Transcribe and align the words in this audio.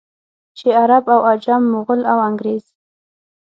چې 0.57 0.67
عرب 0.81 1.05
او 1.15 1.21
عجم، 1.31 1.63
مغل 1.73 2.01
او 2.11 2.17
انګرېز. 2.27 2.65